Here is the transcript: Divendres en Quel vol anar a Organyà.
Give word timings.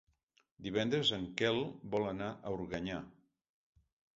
Divendres 0.67 1.11
en 1.17 1.27
Quel 1.41 1.61
vol 1.97 2.09
anar 2.15 2.31
a 2.51 2.55
Organyà. 2.59 2.99